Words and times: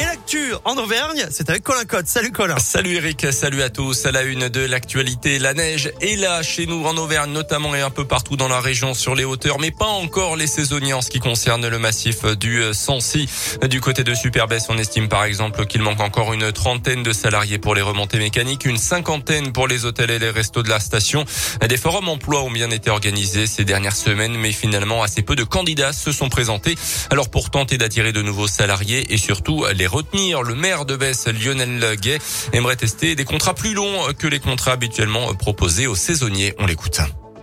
Et 0.00 0.04
l'actu 0.04 0.54
en 0.64 0.78
Auvergne, 0.78 1.26
c'est 1.30 1.50
avec 1.50 1.62
Colin 1.62 1.84
Cotte. 1.84 2.06
Salut 2.06 2.32
Colin. 2.32 2.58
Salut 2.58 2.94
Eric, 2.94 3.26
salut 3.32 3.60
à 3.60 3.68
tous. 3.68 4.06
À 4.06 4.12
la 4.12 4.22
une 4.22 4.48
de 4.48 4.60
l'actualité, 4.60 5.38
la 5.38 5.52
neige 5.52 5.92
est 6.00 6.16
là 6.16 6.42
chez 6.42 6.64
nous 6.64 6.86
en 6.86 6.96
Auvergne 6.96 7.32
notamment 7.32 7.74
et 7.74 7.82
un 7.82 7.90
peu 7.90 8.06
partout 8.06 8.36
dans 8.36 8.48
la 8.48 8.60
région 8.60 8.94
sur 8.94 9.14
les 9.14 9.24
hauteurs, 9.24 9.58
mais 9.58 9.72
pas 9.72 9.84
encore 9.84 10.36
les 10.36 10.46
saisonniers 10.46 10.94
en 10.94 11.02
ce 11.02 11.10
qui 11.10 11.18
concerne 11.18 11.68
le 11.68 11.78
massif 11.78 12.24
du 12.24 12.62
Sancy. 12.72 13.28
Du 13.68 13.82
côté 13.82 14.02
de 14.02 14.14
Superbès, 14.14 14.62
on 14.70 14.78
estime 14.78 15.10
par 15.10 15.24
exemple 15.24 15.66
qu'il 15.66 15.82
manque 15.82 16.00
encore 16.00 16.32
une 16.32 16.50
trentaine 16.50 17.02
de 17.02 17.12
salariés 17.12 17.58
pour 17.58 17.74
les 17.74 17.82
remontées 17.82 18.20
mécaniques, 18.20 18.64
une 18.64 18.78
cinquantaine 18.78 19.52
pour 19.52 19.68
les 19.68 19.84
hôtels 19.84 20.12
et 20.12 20.18
les 20.18 20.30
restos 20.30 20.62
de 20.62 20.70
la 20.70 20.80
station. 20.80 21.26
Des 21.68 21.76
forums 21.76 22.08
emploi 22.08 22.42
ont 22.42 22.50
bien 22.50 22.70
été 22.70 22.88
organisés 22.88 23.46
ces 23.46 23.66
dernières 23.66 23.96
semaines, 23.96 24.34
mais 24.34 24.52
finalement 24.52 25.02
assez 25.02 25.20
peu 25.20 25.36
de 25.36 25.44
candidats 25.44 25.92
se 25.92 26.10
sont 26.10 26.30
présentés. 26.30 26.76
Alors 27.10 27.28
pour 27.28 27.50
tenter 27.50 27.76
d'attirer 27.76 28.12
de 28.12 28.22
nouveaux 28.22 28.48
salariés 28.48 29.12
et 29.12 29.18
surtout 29.18 29.66
les 29.74 29.89
retenir. 29.90 30.42
Le 30.42 30.54
maire 30.54 30.84
de 30.84 30.96
Besse, 30.96 31.26
Lionel 31.26 31.96
Gay, 31.96 32.18
aimerait 32.52 32.76
tester 32.76 33.14
des 33.14 33.24
contrats 33.24 33.54
plus 33.54 33.74
longs 33.74 34.12
que 34.18 34.26
les 34.26 34.40
contrats 34.40 34.72
habituellement 34.72 35.34
proposés 35.34 35.86
aux 35.86 35.94
saisonniers. 35.96 36.54
On 36.58 36.66
l'écoute 36.66 37.00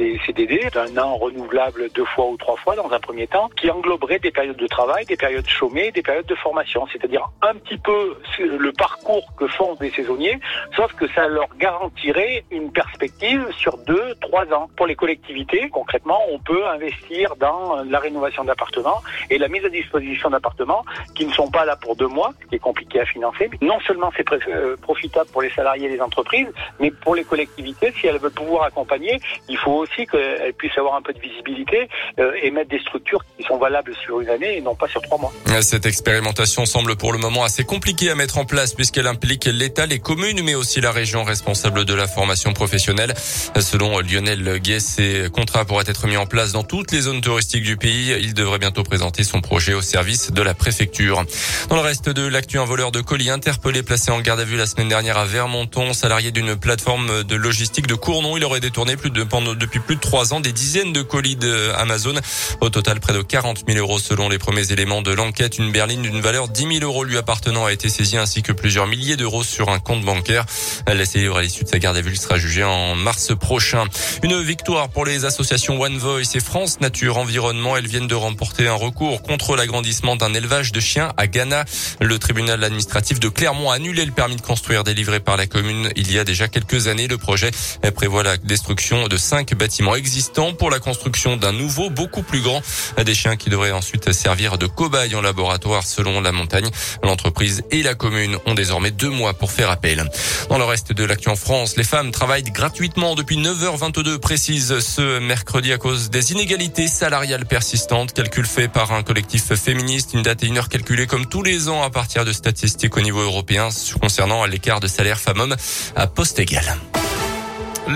des 0.00 0.18
CDD 0.24 0.70
d'un 0.72 0.96
an 0.96 1.16
renouvelable 1.16 1.90
deux 1.94 2.06
fois 2.06 2.26
ou 2.30 2.36
trois 2.38 2.56
fois 2.56 2.74
dans 2.74 2.90
un 2.90 2.98
premier 3.00 3.26
temps, 3.26 3.50
qui 3.54 3.70
engloberait 3.70 4.18
des 4.18 4.30
périodes 4.30 4.56
de 4.56 4.66
travail, 4.66 5.04
des 5.04 5.16
périodes 5.16 5.46
chômées, 5.46 5.92
des 5.92 6.02
périodes 6.02 6.26
de 6.26 6.34
formation, 6.34 6.86
c'est-à-dire 6.90 7.28
un 7.42 7.54
petit 7.54 7.76
peu 7.76 8.16
le 8.38 8.72
parcours 8.72 9.26
que 9.36 9.46
font 9.46 9.74
des 9.74 9.90
saisonniers, 9.90 10.38
sauf 10.74 10.90
que 10.94 11.06
ça 11.08 11.28
leur 11.28 11.48
garantirait 11.58 12.44
une 12.50 12.72
perspective 12.72 13.46
sur 13.58 13.76
deux, 13.78 14.14
trois 14.22 14.46
ans. 14.54 14.70
Pour 14.76 14.86
les 14.86 14.96
collectivités, 14.96 15.68
concrètement, 15.68 16.18
on 16.32 16.38
peut 16.38 16.66
investir 16.66 17.36
dans 17.36 17.82
la 17.84 17.98
rénovation 17.98 18.44
d'appartements 18.44 19.02
et 19.28 19.36
la 19.36 19.48
mise 19.48 19.64
à 19.66 19.68
disposition 19.68 20.30
d'appartements 20.30 20.82
qui 21.14 21.26
ne 21.26 21.32
sont 21.32 21.50
pas 21.50 21.66
là 21.66 21.76
pour 21.76 21.94
deux 21.94 22.08
mois, 22.08 22.32
ce 22.40 22.46
qui 22.46 22.54
est 22.54 22.64
compliqué 22.70 23.00
à 23.00 23.04
financer. 23.04 23.50
Non 23.60 23.78
seulement 23.80 24.10
c'est 24.16 24.26
euh, 24.32 24.76
profitable 24.78 25.28
pour 25.30 25.42
les 25.42 25.50
salariés 25.50 25.88
et 25.88 25.90
les 25.90 26.00
entreprises, 26.00 26.48
mais 26.78 26.90
pour 26.90 27.14
les 27.14 27.24
collectivités, 27.24 27.92
si 28.00 28.06
elles 28.06 28.18
veulent 28.18 28.30
pouvoir 28.30 28.64
accompagner, 28.64 29.20
il 29.48 29.58
faut 29.58 29.84
aussi 29.90 30.06
qu'elle 30.06 30.52
puisse 30.54 30.76
avoir 30.78 30.94
un 30.94 31.02
peu 31.02 31.12
de 31.12 31.20
visibilité 31.20 31.88
euh, 32.18 32.32
et 32.42 32.50
mettre 32.50 32.70
des 32.70 32.80
structures 32.80 33.24
qui 33.36 33.44
sont 33.44 33.58
valables 33.58 33.94
sur 34.04 34.20
une 34.20 34.28
année 34.28 34.56
et 34.56 34.60
non 34.60 34.74
pas 34.74 34.88
sur 34.88 35.00
trois 35.02 35.18
mois. 35.18 35.32
Cette 35.60 35.86
expérimentation 35.86 36.64
semble 36.66 36.96
pour 36.96 37.12
le 37.12 37.18
moment 37.18 37.44
assez 37.44 37.64
compliquée 37.64 38.10
à 38.10 38.14
mettre 38.14 38.38
en 38.38 38.44
place 38.44 38.74
puisqu'elle 38.74 39.06
implique 39.06 39.44
l'État, 39.46 39.86
les 39.86 39.98
communes, 39.98 40.42
mais 40.42 40.54
aussi 40.54 40.80
la 40.80 40.92
région 40.92 41.24
responsable 41.24 41.84
de 41.84 41.94
la 41.94 42.06
formation 42.06 42.52
professionnelle. 42.52 43.14
Selon 43.16 44.00
Lionel 44.00 44.58
Guet, 44.58 44.80
ces 44.80 45.28
contrats 45.32 45.64
pourraient 45.64 45.84
être 45.86 46.06
mis 46.06 46.16
en 46.16 46.26
place 46.26 46.52
dans 46.52 46.62
toutes 46.62 46.92
les 46.92 47.02
zones 47.02 47.20
touristiques 47.20 47.64
du 47.64 47.76
pays. 47.76 48.14
Il 48.20 48.34
devrait 48.34 48.58
bientôt 48.58 48.82
présenter 48.82 49.24
son 49.24 49.40
projet 49.40 49.74
au 49.74 49.82
service 49.82 50.32
de 50.32 50.42
la 50.42 50.54
préfecture. 50.54 51.24
Dans 51.68 51.76
le 51.76 51.82
reste 51.82 52.08
de 52.08 52.26
l'actu, 52.26 52.58
un 52.58 52.64
voleur 52.64 52.92
de 52.92 53.00
colis 53.00 53.30
interpellé, 53.30 53.82
placé 53.82 54.10
en 54.10 54.20
garde 54.20 54.40
à 54.40 54.44
vue 54.44 54.56
la 54.56 54.66
semaine 54.66 54.88
dernière 54.88 55.18
à 55.18 55.24
Vermonton, 55.24 55.92
salarié 55.92 56.30
d'une 56.30 56.56
plateforme 56.56 57.24
de 57.24 57.36
logistique 57.36 57.86
de 57.86 57.94
Cournon. 57.94 58.36
Il 58.36 58.44
aurait 58.44 58.60
détourné 58.60 58.96
plus 58.96 59.10
de, 59.10 59.22
pendant, 59.24 59.54
depuis 59.80 59.90
plus 59.90 59.96
de 59.96 60.00
trois 60.00 60.34
ans 60.34 60.40
des 60.40 60.52
dizaines 60.52 60.92
de 60.92 61.02
colis 61.02 61.36
de 61.36 61.72
Amazon. 61.76 62.14
Au 62.60 62.68
total, 62.68 63.00
près 63.00 63.12
de 63.12 63.22
40 63.22 63.64
000 63.66 63.78
euros 63.78 63.98
selon 63.98 64.28
les 64.28 64.38
premiers 64.38 64.70
éléments 64.72 65.02
de 65.02 65.10
l'enquête. 65.10 65.58
Une 65.58 65.72
berline 65.72 66.02
d'une 66.02 66.20
valeur 66.20 66.48
10 66.48 66.78
000 66.80 66.84
euros 66.84 67.02
lui 67.02 67.16
appartenant 67.16 67.64
a 67.64 67.72
été 67.72 67.88
saisie 67.88 68.16
ainsi 68.16 68.42
que 68.42 68.52
plusieurs 68.52 68.86
milliers 68.86 69.16
d'euros 69.16 69.42
sur 69.42 69.70
un 69.70 69.78
compte 69.78 70.04
bancaire. 70.04 70.44
La 70.86 71.04
CIE 71.04 71.28
à 71.34 71.40
l'issue 71.40 71.64
de 71.64 71.68
sa 71.68 71.78
garde 71.78 71.96
à 71.96 72.02
vue 72.02 72.14
sera 72.14 72.36
jugée 72.36 72.62
en 72.62 72.94
mars 72.94 73.32
prochain. 73.38 73.84
Une 74.22 74.40
victoire 74.42 74.90
pour 74.90 75.06
les 75.06 75.24
associations 75.24 75.80
One 75.80 75.98
Voice 75.98 76.34
et 76.34 76.40
France 76.40 76.80
Nature 76.80 77.16
Environnement. 77.16 77.76
Elles 77.76 77.88
viennent 77.88 78.06
de 78.06 78.14
remporter 78.14 78.68
un 78.68 78.74
recours 78.74 79.22
contre 79.22 79.56
l'agrandissement 79.56 80.16
d'un 80.16 80.34
élevage 80.34 80.72
de 80.72 80.80
chiens 80.80 81.12
à 81.16 81.26
Ghana. 81.26 81.64
Le 82.00 82.18
tribunal 82.18 82.62
administratif 82.62 83.18
de 83.18 83.28
Clermont 83.28 83.70
a 83.70 83.76
annulé 83.76 84.04
le 84.04 84.12
permis 84.12 84.36
de 84.36 84.42
construire 84.42 84.84
délivré 84.84 85.20
par 85.20 85.36
la 85.36 85.46
commune 85.46 85.90
il 85.96 86.12
y 86.12 86.18
a 86.18 86.24
déjà 86.24 86.48
quelques 86.48 86.86
années. 86.86 87.08
Le 87.08 87.18
projet 87.18 87.50
prévoit 87.94 88.22
la 88.22 88.36
destruction 88.36 89.08
de 89.08 89.16
cinq 89.16 89.54
bâtiments 89.54 89.69
existants 89.96 90.52
pour 90.52 90.70
la 90.70 90.78
construction 90.78 91.36
d'un 91.36 91.52
nouveau, 91.52 91.90
beaucoup 91.90 92.22
plus 92.22 92.40
grand. 92.40 92.62
Des 93.04 93.14
chiens 93.14 93.36
qui 93.36 93.50
devraient 93.50 93.72
ensuite 93.72 94.12
servir 94.12 94.58
de 94.58 94.66
cobayes 94.66 95.14
en 95.14 95.20
laboratoire 95.20 95.84
selon 95.84 96.20
la 96.20 96.32
montagne. 96.32 96.68
L'entreprise 97.02 97.62
et 97.70 97.82
la 97.82 97.94
commune 97.94 98.36
ont 98.46 98.54
désormais 98.54 98.90
deux 98.90 99.10
mois 99.10 99.34
pour 99.34 99.52
faire 99.52 99.70
appel. 99.70 100.04
Dans 100.48 100.58
le 100.58 100.64
reste 100.64 100.92
de 100.92 101.04
l'actu 101.04 101.28
en 101.28 101.36
France, 101.36 101.76
les 101.76 101.84
femmes 101.84 102.10
travaillent 102.10 102.42
gratuitement 102.42 103.14
depuis 103.14 103.36
9h22, 103.36 104.18
précise 104.18 104.80
ce 104.80 105.18
mercredi 105.18 105.72
à 105.72 105.78
cause 105.78 106.10
des 106.10 106.32
inégalités 106.32 106.88
salariales 106.88 107.46
persistantes. 107.46 108.12
Calcul 108.12 108.46
fait 108.46 108.68
par 108.68 108.92
un 108.92 109.02
collectif 109.02 109.54
féministe. 109.54 110.10
Une 110.14 110.22
date 110.22 110.42
et 110.42 110.46
une 110.46 110.58
heure 110.58 110.68
calculée 110.68 111.06
comme 111.06 111.26
tous 111.26 111.42
les 111.42 111.68
ans 111.68 111.82
à 111.82 111.90
partir 111.90 112.24
de 112.24 112.32
statistiques 112.32 112.96
au 112.96 113.00
niveau 113.00 113.20
européen 113.20 113.68
concernant 114.00 114.44
l'écart 114.44 114.80
de 114.80 114.88
salaire 114.88 115.20
femmes-hommes 115.20 115.56
à 115.96 116.06
poste 116.06 116.38
égal. 116.38 116.64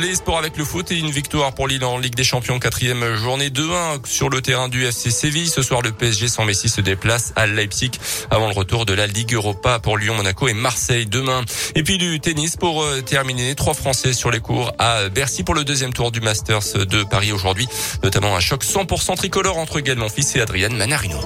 Les 0.00 0.16
sports 0.16 0.38
avec 0.38 0.56
le 0.56 0.64
foot 0.64 0.90
et 0.90 0.98
une 0.98 1.10
victoire 1.10 1.54
pour 1.54 1.68
Lille 1.68 1.84
en 1.84 1.98
Ligue 1.98 2.14
des 2.14 2.24
Champions, 2.24 2.58
quatrième 2.58 3.14
journée 3.14 3.50
2-1 3.50 4.04
sur 4.04 4.28
le 4.28 4.40
terrain 4.42 4.68
du 4.68 4.84
FC 4.84 5.10
Séville. 5.10 5.48
Ce 5.48 5.62
soir, 5.62 5.82
le 5.82 5.92
PSG 5.92 6.26
sans 6.26 6.44
Messi 6.44 6.68
se 6.68 6.80
déplace 6.80 7.32
à 7.36 7.46
Leipzig 7.46 7.92
avant 8.30 8.48
le 8.48 8.54
retour 8.54 8.86
de 8.86 8.92
la 8.92 9.06
Ligue 9.06 9.34
Europa 9.34 9.78
pour 9.78 9.96
Lyon, 9.96 10.14
Monaco 10.14 10.48
et 10.48 10.54
Marseille 10.54 11.06
demain. 11.06 11.44
Et 11.76 11.82
puis 11.82 11.98
du 11.98 12.18
tennis 12.18 12.56
pour 12.56 12.82
euh, 12.82 13.02
terminer. 13.02 13.54
Trois 13.54 13.74
Français 13.74 14.12
sur 14.12 14.30
les 14.30 14.40
cours 14.40 14.72
à 14.78 15.08
Bercy 15.10 15.44
pour 15.44 15.54
le 15.54 15.64
deuxième 15.64 15.92
tour 15.92 16.10
du 16.10 16.20
Masters 16.20 16.86
de 16.86 17.04
Paris 17.04 17.32
aujourd'hui. 17.32 17.68
Notamment 18.02 18.34
un 18.34 18.40
choc 18.40 18.64
100% 18.64 19.16
tricolore 19.16 19.58
entre 19.58 19.80
Gaël 19.80 19.98
Monfils 19.98 20.36
et 20.36 20.40
Adrienne 20.40 20.76
Manarino. 20.76 21.18